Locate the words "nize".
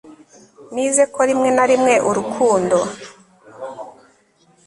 0.73-1.03